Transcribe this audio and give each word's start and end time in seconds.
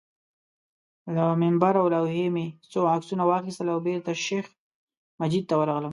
له 1.15 1.25
منبر 1.43 1.73
او 1.81 1.87
لوحې 1.93 2.27
مې 2.35 2.47
څو 2.71 2.79
عکسونه 2.95 3.23
واخیستل 3.25 3.67
او 3.73 3.79
بېرته 3.87 4.11
شیخ 4.25 4.45
مجید 5.21 5.43
ته 5.49 5.55
ورغلم. 5.57 5.89